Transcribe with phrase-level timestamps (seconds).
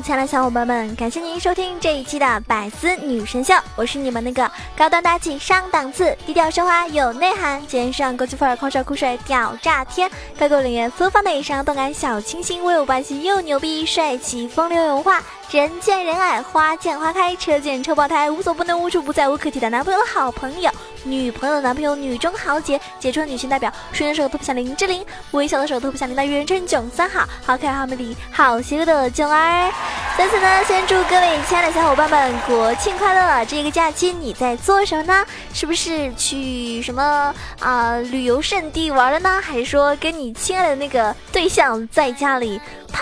[0.00, 20.70] 亲爱的小伙伴们，感谢您收听这一期的百思女神秀，我是你们那个高端大气上档次、低调奢华有内涵、肩上国际范儿、狂帅酷帅屌炸天、开口领域粗放的上动感小清新、威武霸气又牛逼、帅气风流有话、人见人爱、花见花开、车见车爆胎、无所不能、无处不在、无可替代男朋友的好朋友。
[21.08, 29.72] 女朋友的男朋友，女中豪杰，杰出的女性代表，睡的时候特别像林志玲，微笑的时候特别像林黛玉，人称囧三好，好可爱，好美丽，好邪恶的囧儿。
[30.16, 33.44] 在此呢，先祝各位亲爱的小伙伴们国庆快乐！
[33.46, 35.24] 这个假期你在做什么呢？
[35.54, 39.40] 是不是去什么啊旅游胜地玩了呢？
[39.40, 42.60] 还是说跟你亲爱的那个对象在家里
[42.92, 42.98] 啪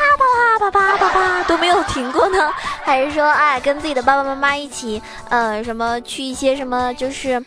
[0.58, 2.52] 啪啪啪啪啪啪都没有停过呢？
[2.84, 7.42] 还是说哎跟自己的爸爸妈妈一起呃什么去一些什么就是？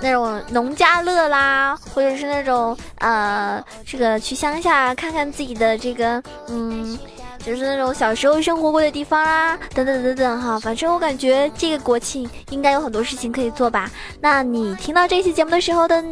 [0.00, 6.98] 那种农家乐啦，或者是那种呃，这个去乡下看看自己的这个，嗯，
[7.44, 10.58] 就是那种小时候生活过的地方啦，等等等等哈。
[10.58, 13.90] 反正我感觉这个国庆应该有很多事情可以做吧。
[14.20, 16.02] 那你听到这期节目的时候的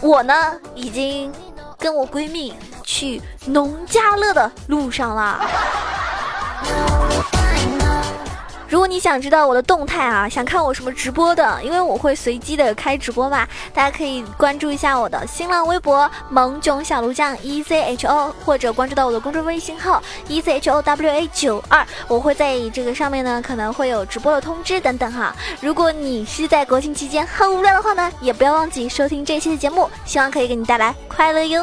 [0.00, 1.32] 我呢，已经
[1.78, 5.40] 跟我闺蜜去农家乐的路上了。
[8.72, 25.36] 如果你想知道我的动态啊，想看我什么直播的，因为我会随机的开直播嘛，大家可以关注一下我的新浪微博萌囧小炉酱 E Z H O，或者关注到我的公众微信号 E Z H O W A 九二，我会在这个上面呢，可能会有直播的通知等等哈。
[25.60, 31.62] 如果你是在国庆期间很无聊的话呢，也不要忘记收听这期的节目，希望可以给你带来快乐哟。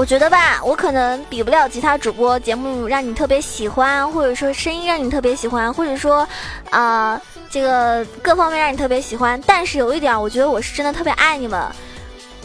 [0.00, 6.26] 我觉得吧，我可能比不了其他主播节目让你特别喜欢，或者说声音让你特别喜欢，或者说，
[6.70, 9.38] 啊，这个各方面让你特别喜欢。
[9.46, 11.60] 但是有一点，我觉得我是真的特别爱你们。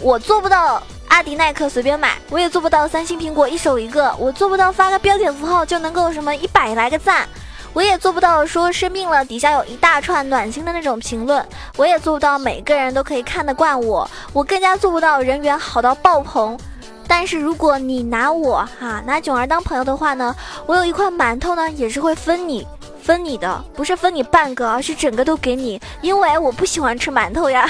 [0.02, 7.26] 我做不到阿迪耐克随便买，我也做不到三星苹果一手一个，我做不到发个标点符号就能够什么一百来个赞，
[7.72, 11.42] 我也做不到说生病了底下有一大串暖心的那种评论，
[11.78, 16.60] 我也做不到每个人都可以看得惯我，我更加做不到人缘好到爆棚。
[17.08, 20.36] 但是如果你拿我哈拿囧儿当朋友的话呢，
[20.66, 22.66] 我有一块馒头呢，也是会分你
[23.02, 27.70] 分你的，不是分你半个，而是整个都给你，因为我不喜欢吃馒头呀。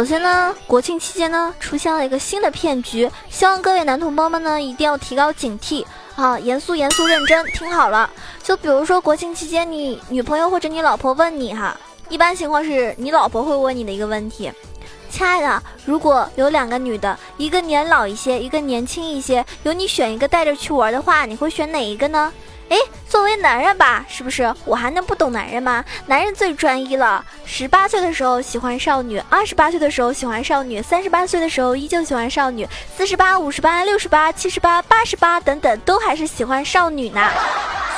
[0.00, 5.84] 首先呢，国庆期间呢，出现了一个新的骗局，希望各位男同胞们呢一定要提高警惕
[6.16, 6.38] 啊！
[6.38, 8.08] 严肃、严肃、认真，听好了。
[8.42, 11.78] 就比如说国庆期间，你女朋友或者你老婆问你哈，
[12.08, 14.50] 一般情况是你老婆会问你的一个问题：
[15.10, 22.32] 亲爱的，如果有两个女的，一个年老一些，一个年轻一些，由你选一个带着去玩的话，你会选哪一个呢？
[22.70, 22.76] 哎，
[23.08, 25.84] 作为男人吧，是不是我还能不懂男人吗？
[26.06, 27.24] 男人最专一了。
[27.44, 32.64] 十八岁的时候喜欢少女，二十八岁的时候喜欢少女，三十八岁的时候依旧喜欢少女，
[32.96, 37.28] 四十八、五十八、六十八、七十八、八十八等等，都还是喜欢少女呢。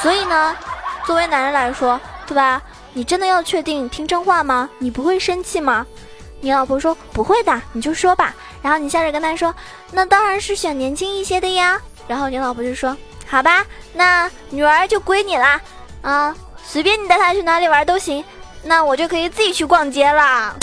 [0.01, 0.57] 所以呢，
[1.05, 2.63] 作为男人来说，对吧？
[2.95, 4.71] 你真的要确定听真话吗？
[4.79, 5.87] 你不会生气吗？
[6.41, 8.35] 你老婆说不会的，你就说吧。
[8.63, 9.55] 然后你笑着跟他说，
[9.91, 11.79] 那当然是选年轻一些的呀。
[12.09, 12.97] 然后你老婆就说。
[13.33, 15.59] 好吧，那女儿就归你啦，
[16.03, 18.23] 啊，随便你带她去哪里玩都行，
[18.63, 20.55] 那我就可以自己去逛街啦。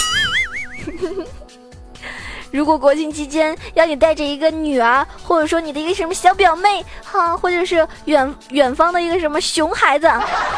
[2.51, 10.07] 如果国庆期间要你带着一个女儿，或者说你的一个什么小表妹，哈，或者是远远方的一个什么熊孩子，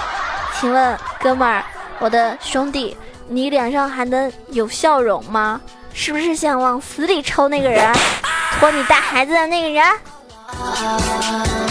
[0.60, 1.64] 请问哥们儿，
[2.00, 2.98] 我的兄弟，
[3.30, 5.62] 你脸上还能有笑容吗？
[5.94, 7.90] 是不是想往死里抽那个人，
[8.60, 11.71] 托你带孩子的那个人？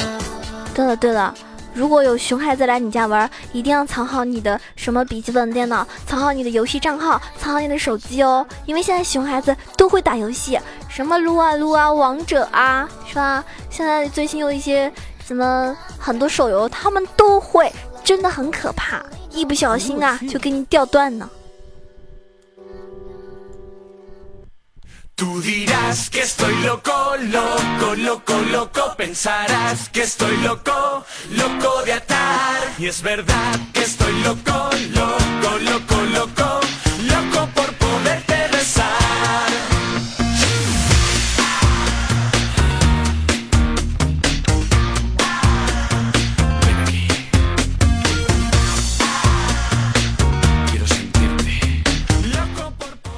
[0.81, 1.35] 对了对了，
[1.75, 13.45] 如果有熊孩子来你家玩，一定要藏好你的什么笔记本电脑，藏好你的游戏账号，藏好你的手机哦，因为现在熊孩子都会打游戏，什么撸啊撸啊，王者啊，是吧？
[13.69, 14.91] 现在最新有一些
[15.23, 17.71] 什么很多手游，他们都会，
[18.03, 21.29] 真的很可怕，一不小心啊就给你掉段呢。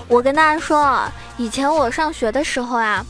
[0.09, 1.07] 我跟大家说，
[1.38, 3.04] 以前我上学的时候啊，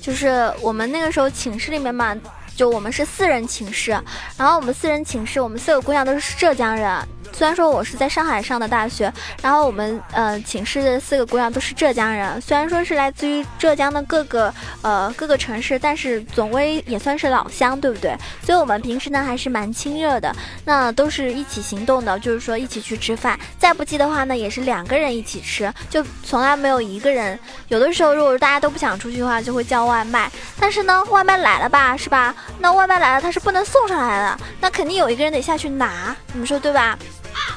[0.00, 2.16] 就是我们那个时候寝室里面嘛，
[2.56, 3.90] 就我们是四人寝室，
[4.36, 6.96] 然后我们四人寝室，我们四个姑娘都是浙江人。
[7.32, 9.12] 虽然说我是在上海上的大学，
[9.42, 18.16] 然后我们呃寝室的四个姑娘都是浙江人，虽然说是来自于浙江的各个呃各个城市，但是总归也算是老乡，对不对？
[18.44, 20.32] 所以我们平时呢还是蛮亲热的，
[20.64, 27.36] 那都是一起行动的，就是说一起去吃饭，再不济的话呢也是两个人一起吃，就从来没有一个人。
[27.66, 30.30] 有的时候如果大家都不想出去的话，就会叫外卖，
[30.60, 32.32] 但是呢外卖来了吧，是吧？
[32.58, 36.98] 那外卖来了他是不能送上来的，那肯定有一个人得下去拿，你们说对吧？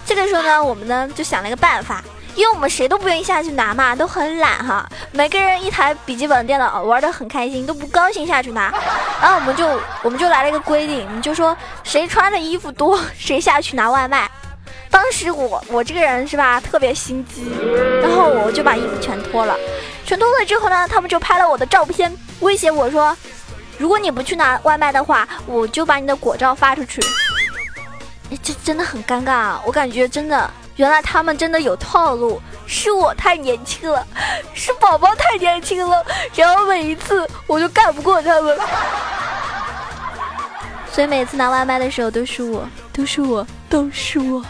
[0.06, 2.04] 这个时候呢，我们呢就想了一个办法，
[2.36, 4.88] 因为我们谁都不愿意下去拿嘛，都很懒哈。
[5.12, 8.74] 每个人一台笔记本电脑，玩的很开心，都不高兴下去拿。
[9.22, 14.30] 然后我们就我们就来了一个规定，就说谁穿的衣服多， 谁下去拿外卖。
[14.89, 17.51] 当时我我这个人是吧，特别心机，
[18.01, 19.56] 然后我就把衣服全脱了。
[20.06, 23.16] 全脱了之后呢，他们就拍了我的照片，威胁我说，
[23.77, 27.01] 如果你不去拿外卖的话，我就把你的果照发出去。
[28.44, 29.62] 这真的很尴尬啊！
[29.65, 34.06] 我感觉真的，原来他们真的有套路，是我太年轻了，
[34.53, 38.57] 是宝宝太年轻了，然后每一次我就干不过他们，
[40.91, 44.44] 所以每次拿外卖的时候都是我，都是我，都是我。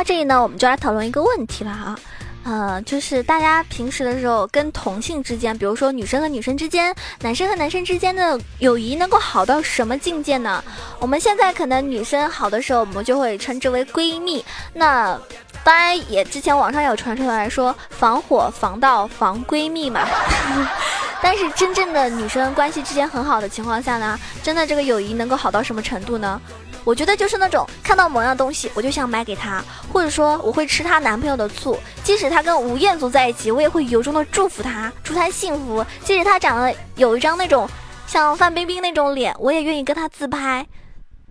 [0.00, 1.98] 到这里呢，我们就来讨论一个问题了啊，
[2.44, 10.64] 呃，就是大家平时的时候跟同性之间，比如说女生和女生之间，男生和男生之间的友谊能够好到什么境界呢？
[11.00, 14.42] 我们现在可能女生好的时候，我们就会称之为闺蜜。
[14.72, 15.20] 那
[15.62, 20.08] 当然也之前网上有传出来说防火防盗防闺蜜嘛，
[21.20, 26.40] 但是真正的女生关系之间很好的情况下呢，真的这个友谊能够好到什么程度呢？
[26.84, 29.62] 我觉得就是那种看到某样东西，我就想买给她，
[29.92, 35.84] 或者说我会吃她男朋友的醋，即使她跟吴彦祖在一起，我也会由衷的祝福她，祝她幸福。
[36.02, 37.68] 即使她长得有一张那种
[38.06, 40.66] 像范冰冰那种脸，我也愿意跟她自拍。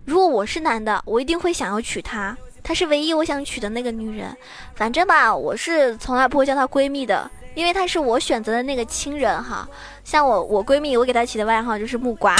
[0.04, 4.34] 如果我是男的，我一定会想要娶她，她是唯一我想娶的那个女人。
[4.74, 9.68] 反正吧，我是从来不会叫她闺蜜的，因为她是我选择的那个亲人哈。
[10.04, 12.34] 像我，我闺蜜，我给她起的外号就是木瓜。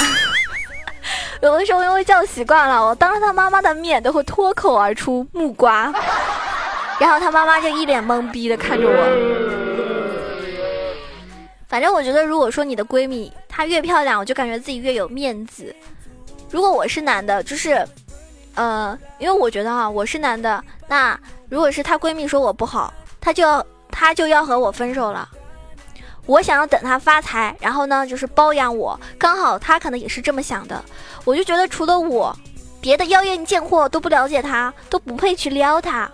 [1.41, 5.91] 有的时候因为叫习惯了，我当着他妈妈的面都会脱口而出木瓜，
[6.99, 9.71] 然后他妈妈就一脸懵逼的看着我。
[11.67, 15.73] 反正我觉得，如果说你的闺蜜她越漂亮，我就感觉自己越有面子。
[16.51, 17.83] 如果我是男的，就是，
[18.55, 21.17] 呃，因为我觉得哈，我是男的，那
[21.49, 25.27] 如果是她闺蜜说我不好，她就要她就要和我分手了。
[26.25, 28.99] 我想要等他发财，然后呢，就是包养我。
[29.17, 30.83] 刚好他可能也是这么想的。
[31.25, 32.35] 我就觉得除了我，
[32.79, 36.09] 别的妖艳贱货都不了解他，都不配去撩他。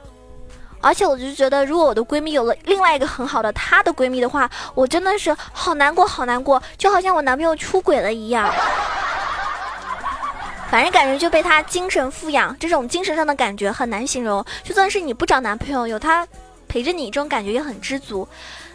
[0.79, 8.51] 而且我就觉得，如果我的闺蜜有了另外一个很好的她的闺蜜的话，我真的是好难过，好难过，就好像我男朋友出轨了一样。
[10.69, 14.45] 反正感觉就被他精神富养，这种精神上的感觉很难形容。
[14.63, 16.27] 就算是你不找男朋友，有他
[16.67, 18.27] 陪着你，这种感觉也很知足。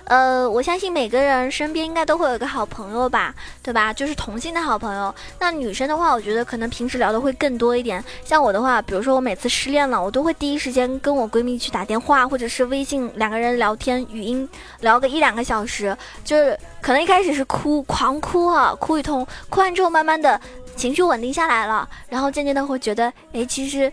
[0.05, 3.93] 呃，我相信每个人身边应该都会有一个好朋友吧，对吧？
[3.93, 5.15] 就是同性的好朋友。
[5.39, 8.03] 那女生的话，我觉得可能平时聊的会更多一点。
[8.25, 14.47] 像我的话，比如说我每次失恋了，我都会第一时间跟我闺蜜去打电话，或者是微信两个人聊天，语音
[14.81, 15.97] 聊个一两个小时。
[16.25, 20.39] 就是可能一开始是哭，狂哭啊，哭一通，哭完之后慢慢的
[20.77, 23.91] 情绪稳定下来了，然后渐渐的会觉得，哎，其实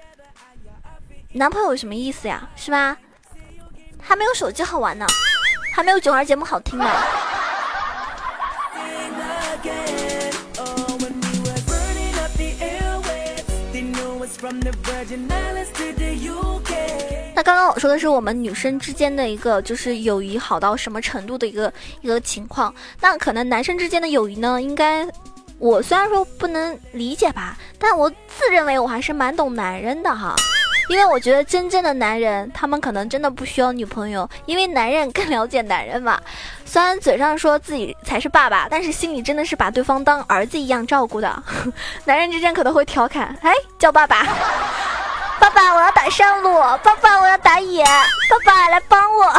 [1.34, 2.98] 男朋友有什么意思呀，是吧？
[4.02, 5.06] 还没有手机好玩呢。
[5.72, 6.86] 还没有九儿节目好听呢。
[17.36, 21.72] 那刚刚我说的是我们女生之间的一个，就是友谊好到什么程度的一个
[22.02, 22.74] 一个情况。
[23.00, 25.08] 那可能男生之间的友谊呢，应该
[25.58, 30.36] 我虽然说不能理解吧，但我自认为我还是蛮懂男人的哈。
[30.90, 36.20] 因为我觉得真正的男人，他们可能真的不需要女朋友，因为男人更了解男人嘛。
[36.66, 41.44] 虽然嘴上说自己才是爸爸，但是心里真的是把对方当儿子一样照顾的。
[42.06, 44.26] 男人之间可能会调侃：“哎，叫爸爸，
[45.40, 49.34] 爸爸我要打上路，爸爸我要打野，爸爸来帮我。”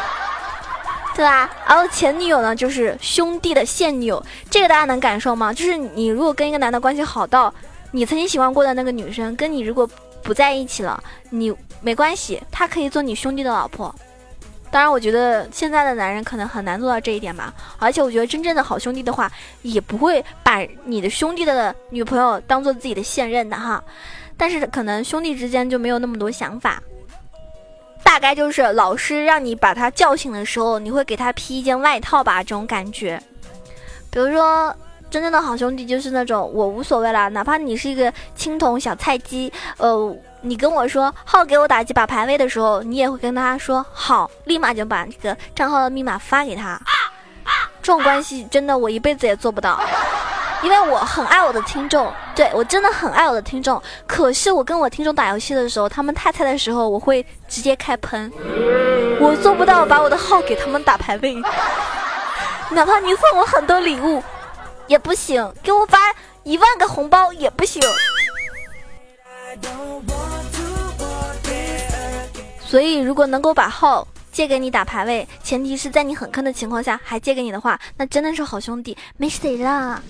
[1.16, 1.50] 对吧？
[1.66, 5.50] 然后前女友呢，就是兄弟的现女友，这个大家能感受吗？
[5.50, 7.52] 就是你如果跟一个男的关系好到，
[7.92, 9.88] 你曾经喜欢过的那个女生，跟你如果。
[10.28, 13.94] 不在一起了，你没关系，他可以做你兄弟的老婆。
[14.70, 17.54] 当然，我觉得现在的男人可能很难做到这一点吧。
[17.78, 19.32] 而且，我觉得真正的好兄弟的话，
[19.62, 23.82] 也不会把你的兄弟的女朋友当做自己的现任的哈。
[24.36, 26.82] 但是，可能兄弟之间就没有那么多想法。
[28.04, 33.18] 大概就是老师让你把他叫醒的时候，你会给他披一件外套吧，这种感觉。
[34.10, 34.76] 比如说。
[35.10, 46.78] 真正的好兄弟就是那种我无所谓啦，哪怕你是一个青铜小菜鸡，呃，你跟我说号给我打几把排位的时候，你也会跟他说好，立马就把这个账号的密码发给他。
[47.80, 49.80] 这种关系真的我一辈子也做不到，
[50.62, 53.82] 因为我很爱我的听众，对我真的很爱我的听众。
[54.06, 58.30] 可是我跟我听众打游戏的时候，他们太菜的时候，我会直接开喷，
[59.18, 61.34] 我做不到把我的号给他们打排位，
[62.72, 64.22] 哪怕你送我很多礼物。
[64.88, 65.98] 也不行，给我发
[66.42, 67.80] 一万个红包也不行。
[72.66, 80.02] 所以，如果能够把号借给你打排位，前提是在你很坑的情况下还借给你的话，那真的是好兄弟，没谁了。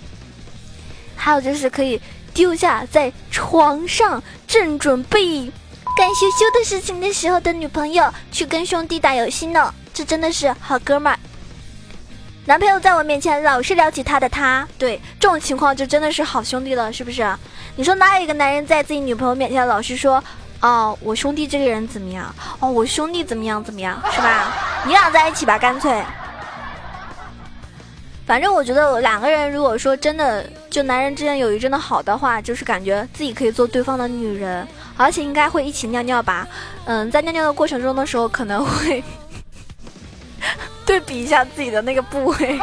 [1.17, 2.01] 还有就是可以
[2.33, 5.53] 丢下在床上正准备
[5.97, 11.19] 干羞羞的事情的时候的女朋友，去跟兄弟打游戏呢，这真的是好哥们儿。
[12.49, 17.23] 男朋友在我面前老是聊起他的他，对这种情况就真的是好兄弟了，是不是？
[17.77, 20.25] 你说哪有一个男人在自己女朋友面前老是说，
[20.63, 22.35] 哦，我兄弟这个人怎么样？
[22.59, 24.51] 哦，我兄弟怎么样怎么样，是吧？
[24.87, 26.03] 你俩在一起吧，干脆。
[28.27, 36.49] 反正我觉得两个人如果说真的就男人之间友谊真的好的话，就是感觉自己可以做对方的女人，而且应该会一起尿尿吧？
[36.87, 39.05] 嗯，在尿尿的过程中的时候可能会。
[40.99, 42.59] 对比一下自己的那个部位，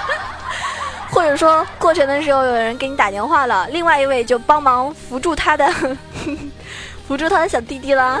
[1.10, 5.66] 或者说过程的时候有人给你打电话了，另外一位就帮忙扶住他的，
[7.08, 8.20] 扶住他的小弟弟了。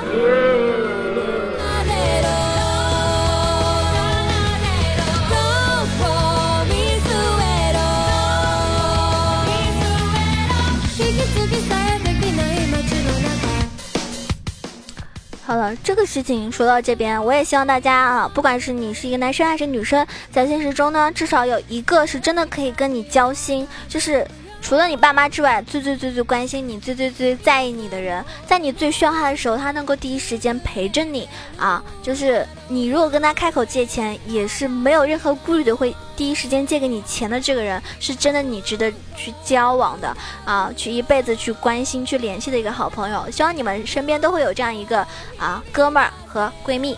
[15.50, 24.24] 好了，这个事情说到这边，我也希望大家啊，不管是你是一个男生还是女生，在现实中呢，至少有一个是真的可以跟你交心，就是。
[24.62, 31.26] 除了你爸妈之外，最最最最关心你、最最最在意你的人，在你最需要他的时候，他能够第一时间陪着你
[31.56, 31.82] 啊！
[32.02, 43.26] 就是你如果跟他开口借钱，也是没有任何顾虑的，会第一时间借给你钱的这个人，是真的你值得去交往的啊，去一辈子去关心、去联系的一个好朋友。
[43.30, 44.98] 希望你们身边都会有这样一个
[45.38, 46.94] 啊哥们儿和闺蜜。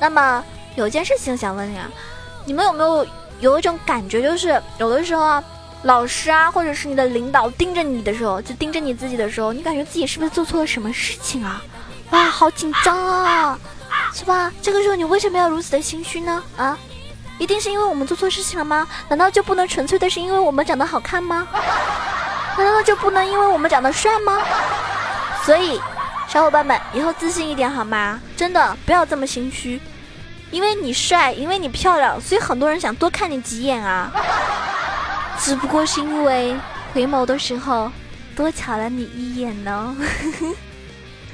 [0.00, 0.44] 那么
[0.74, 1.88] 有件事情想问你啊，
[2.44, 3.06] 你们有没有
[3.38, 5.44] 有一种感觉，就是有的时候啊。
[5.82, 11.62] 老师啊，或者是你的领导盯着你的时候，就盯着你自己的时候，你感觉自己是不是做错了什么事情啊？
[12.10, 13.56] 哇，好紧张啊，
[14.12, 14.52] 是吧？
[14.60, 16.42] 这个时候你为什么要如此的心虚呢？
[16.56, 16.76] 啊，
[17.38, 18.86] 一定是因为我们做错事情了吗？
[19.08, 21.46] 难道就不能纯粹的是因为我们长得好看吗？
[22.56, 24.38] 难道就不能因为我们长得帅吗？
[25.44, 25.80] 所以，
[26.26, 28.20] 小伙伴们以后自信一点好吗？
[28.36, 29.80] 真的不要这么心虚，
[30.50, 34.10] 因为你帅，因为你漂亮，所以很多人想多看你几眼啊。
[35.38, 36.56] 只不过是因为
[36.94, 37.92] 回眸的时候
[38.34, 39.94] 多瞧了你一眼呢。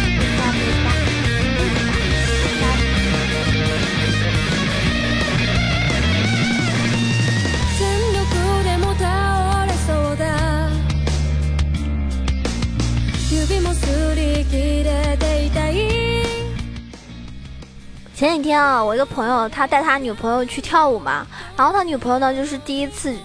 [18.20, 23.16] 前几天啊，我一个朋友他带他女朋友去跳舞嘛，然后他女朋友呢就是第一次，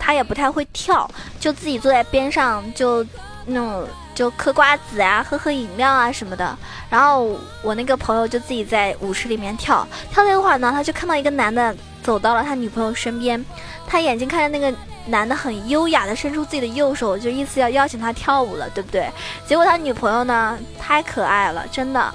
[0.00, 1.08] 他也不太会跳，
[1.38, 3.06] 就自己坐在边上就
[3.46, 6.58] 那种就嗑瓜子啊，喝喝饮料啊什么的。
[6.90, 11.72] 然后我那个朋友就自己在舞池里面跳，跳了一会儿呢，他就看到一个男的
[12.02, 13.46] 走到了他女朋友身边，
[13.86, 19.08] 他眼睛看着那个男的很优雅的伸出自己的右手，就意思要邀请他跳舞了，对不对？
[19.46, 22.12] 结果他女朋友呢太可爱了，真的。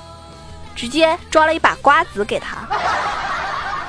[0.77, 2.55] 直接抓了一把瓜子给他。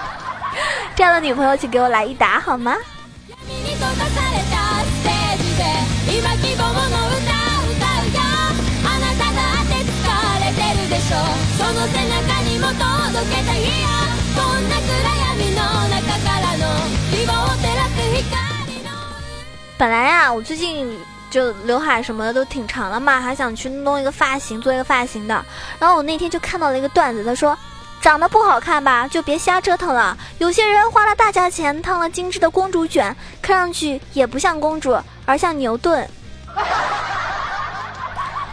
[0.97, 2.75] 这样的女朋友，请给我来一打好吗？
[19.79, 21.18] 本来呀，我最近。
[21.31, 25.45] 就刘海什么的都挺长了嘛，还想去弄一个发型，做一个发型的。
[25.79, 27.57] 然后我那天就看到了一个段子，他说，
[28.01, 30.17] 长得不好看吧，就别瞎折腾了。
[30.39, 36.09] 有些人花了大价钱烫了精致的公主卷，看上去也不像公主，而像牛顿。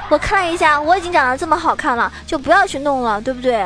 [0.09, 3.65] 我看了一下，我已经长得这么好看了，就不要去弄了，对不对？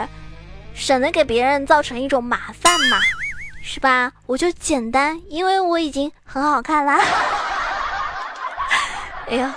[0.74, 2.98] 省得给别人造成一种麻烦嘛，
[3.62, 4.14] 是吧？
[4.26, 7.02] 我就简单，因为我已经很好看啦。
[9.30, 9.56] 哎呀，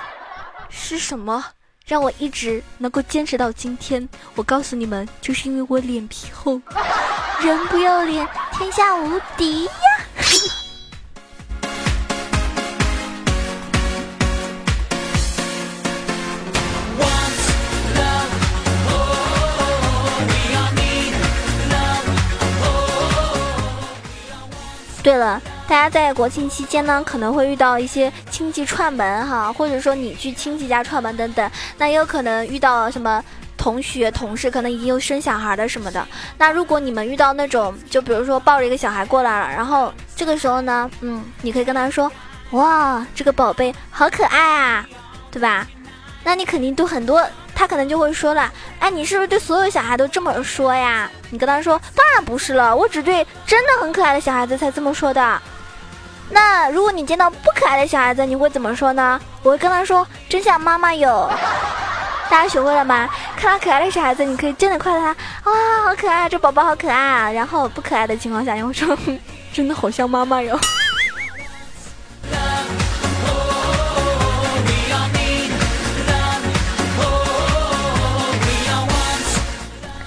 [0.69, 1.43] 是什么
[1.87, 4.07] 让我一直能够坚持到今天？
[4.35, 6.61] 我告诉你们，就是因为我脸皮厚，
[7.41, 9.71] 人不要脸，天下无敌呀！
[25.03, 25.41] 对了。
[25.73, 33.25] 大家在国庆期间呢，可能会遇到一些亲戚串门哈，或者说你去亲戚家串门等等，那也有可能遇到什么
[33.57, 36.07] 同学、同事，可能已经有生小孩的什么的。
[36.37, 42.13] 那如果你们遇到那种，就比如说抱着一个小孩过来了，然后这个时候呢，嗯，你可以跟他说，
[42.51, 44.87] 哇，这个宝贝好可爱啊，
[45.31, 45.67] 对吧？
[46.23, 47.27] 那你肯定都很多。
[47.55, 51.09] 他可能就会说了，哎，你是不是对所有小孩都这么说呀？
[51.31, 55.41] 你跟他说，当然不是了，我只对真的很可爱的小孩子才这么说的。
[56.33, 59.21] 那如果你见到不可爱的小孩子，你会怎么说呢？
[59.43, 61.31] 我会跟他说，真像妈妈哟。
[62.31, 63.07] 大家学会了吗？
[63.37, 65.09] 看到可爱的小孩子，你可以真的夸他，
[65.45, 65.53] 哇，
[65.85, 67.31] 好可爱，这宝宝好可爱啊。
[67.31, 68.97] 然后不可爱的情况下，你会说，
[69.53, 70.59] 真的好像妈妈哟。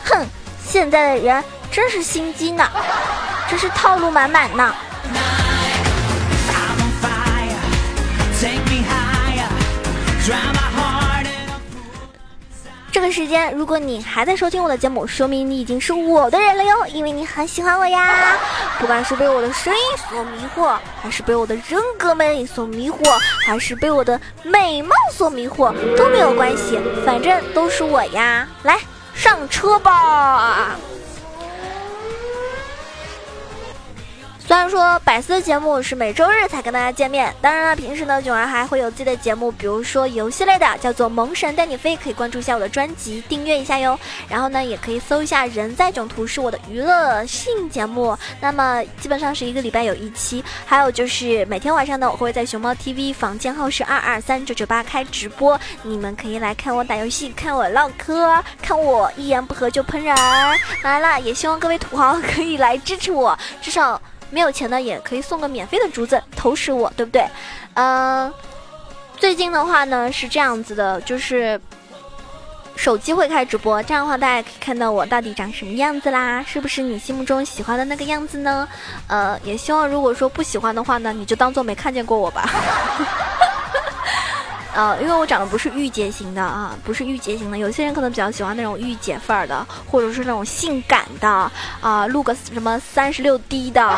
[0.05, 0.25] 哼，
[0.65, 2.67] 现在的人真是心机呢，
[3.48, 4.74] 真是套路满满呢。
[12.96, 18.38] 这个时间，如果你还在收听我的节目，说明你已经是我的人了哟，因为你很喜欢我呀。
[18.79, 23.03] 不管是被我的声音所迷惑，还是被我的人格魅力所迷惑，
[23.46, 28.48] 还是被我的美貌所迷惑，都没有关系，反正都是我呀。
[28.64, 28.79] 来，
[29.14, 30.77] 上车吧。
[34.48, 44.00] 虽然说百思的节目是每周日才跟大家见面，当然了，平时呢囧儿还会有自己的节目，比如说游戏类的，叫做《萌神带你飞》，可以关注一下我的专辑，订阅一下哟。
[44.29, 50.46] 然后呢，也可以搜一下“人在囧途”是我的娱乐性节目，那么基本上是一个礼拜有一期。
[50.64, 60.16] 还有就是每天晚上呢，我会在熊猫 TV 房间号是二二三九九八开直播，你们可以来看我打游戏，看我唠嗑，看我一言不合就喷人。
[60.84, 64.00] 来了，也希望各位土豪可以来支持我，至少。
[64.29, 67.25] 没有钱的也可以送个免费的竹子投食我，对不对？
[67.75, 68.33] 嗯，
[69.18, 71.59] 最近的话呢是这样子的，就是
[72.75, 78.68] 手机会开直播，这样的话大家可以看到我到底长什么样子啦，是不是你心目中喜欢的那个样子呢？
[79.07, 82.50] 呃，也希望如果说不喜欢的话呢，你就当做没看见过我吧。
[84.75, 87.57] 呃，因为我长得不是御姐型的啊，不是御姐型的。
[87.57, 93.98] 有些人可能比较喜欢那种御姐范儿的，或者是那种性感的啊，录个什么三十六 D 的。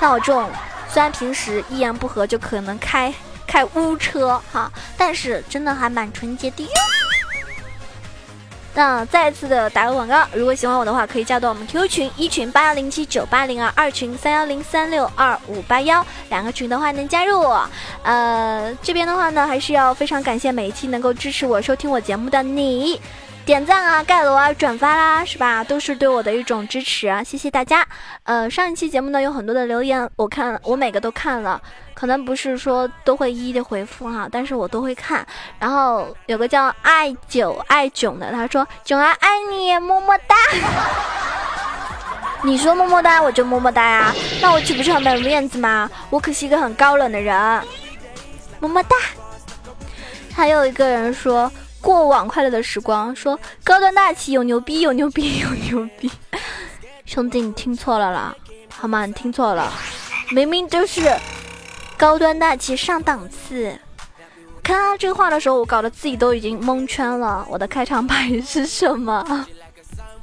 [0.00, 0.50] 像我这种，
[0.88, 3.12] 虽然平时一言不合就可能开
[3.46, 6.93] 开污车哈，但是真的还蛮纯洁的哟。
[8.74, 17.64] 那再次的打个广告，如果喜欢我的话，可以加到我们 QQ 群一群八幺零七九八零二，二群三幺零三六二五八幺，两个群的话能加入我。
[18.02, 23.00] 呃，这边的话呢，还是要非常感谢每一期能够支持我、收听我节目的你。
[23.44, 25.62] 点赞啊，盖楼啊，转发啦，是吧？
[25.62, 27.86] 都是对我的一种支持啊，谢谢大家。
[28.22, 31.60] 呃，上一期节目呢有很多的留言，我看我每个都看了，
[31.92, 35.26] 可能不是说都会一一的回复哈，但是我都会看。
[35.58, 40.34] 然后有个叫爱九爱囧的，他说囧儿爱你，么么哒。
[42.42, 45.90] 你说么么哒，我就么么哒呀，那我岂不是很没有面子吗？
[46.08, 47.62] 我可是一个很高冷的人，
[48.58, 48.96] 么么哒。
[50.34, 51.52] 还有一个人说。
[51.84, 56.10] 过往快乐的时光，说高端大气有牛逼有牛逼有牛逼，
[57.04, 58.34] 兄弟你听错了啦，
[58.74, 59.04] 好吗？
[59.04, 59.70] 你听错了，
[60.30, 61.14] 明明就是
[61.98, 63.78] 高端大气上档次。
[64.62, 67.46] 看到这个话的时候，我搞得自己都已经蒙圈了。
[67.50, 69.46] 我的开场白是什么？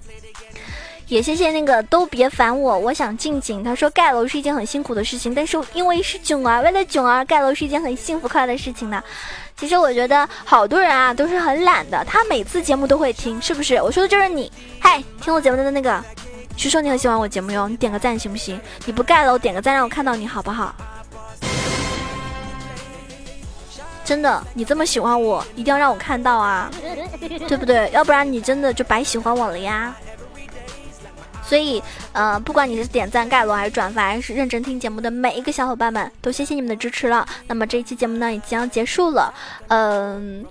[1.05, 3.63] 也谢谢那个都别烦我，我想静静。
[3.63, 9.03] 他说盖楼是一件很辛苦的事情，但是因为是囧儿，为了囧儿盖楼是一件很幸福快乐的事情呢。
[9.61, 13.75] 其实我觉得好多人啊都是很懒的，他每次节目都会听，是不是？
[13.75, 14.51] 我说的就是你。
[14.79, 16.03] 嗨，听我节目的那个，
[16.57, 18.59] 据说你很喜欢我节目哟，你点个赞行不行？
[18.85, 20.73] 你不盖楼，点个赞让我看到你好不好？
[24.03, 26.67] 真的，你这么喜欢我，一定要让我看到啊，
[27.47, 27.87] 对不对？
[27.93, 29.95] 要不然你真的就白喜欢我了呀。
[31.51, 31.83] 所以，
[32.13, 37.27] 呃，不管你是点赞、盖楼还是转发，还是认真听节目的每一个小伙伴们，都谢谢你们的支持了。
[37.45, 39.33] 那么这一期节目呢，也即将结束了，
[39.67, 40.45] 嗯，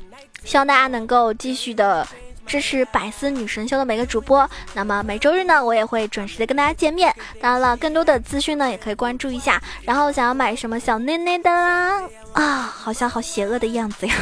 [0.44, 2.06] 希望大家能够继续的
[2.44, 4.46] 支持百思女神秀的每个主播。
[4.74, 7.10] 那么每周日呢，我也会准时的跟大家见面。
[7.40, 9.58] 当然了，更多的资讯呢，也可以关注一下。
[9.84, 12.02] 然后想要买什么小内内的啦，
[12.34, 14.14] 啊，好像好邪恶的样子呀，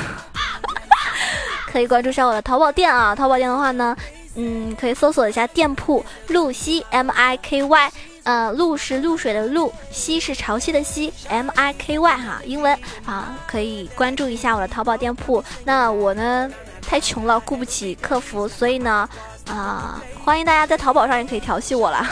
[1.73, 3.17] 可以关注一下我的淘宝店啊。
[3.17, 3.97] 淘宝店的话呢。
[4.41, 12.73] 嗯，可以搜索一下店铺露西 M I K Y，呃，露是露水的露，西是潮汐的西，M I K Y 哈，英文
[13.05, 15.43] 啊，可以关注一下我的淘宝店铺。
[15.65, 16.49] 那我呢，
[16.81, 19.09] 太穷了，雇不起客服，所以呢，
[19.51, 22.05] 啊，欢迎大家在淘宝上也可以调戏我了。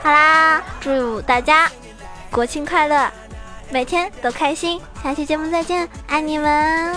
[0.00, 1.68] 好啦，祝大家
[2.30, 3.10] 国庆快乐，
[3.68, 6.96] 每天都开心，下期节目再见，爱你们。